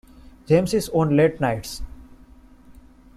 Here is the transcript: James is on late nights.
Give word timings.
James 0.47 0.73
is 0.73 0.89
on 0.95 1.15
late 1.15 1.39
nights. 1.39 1.83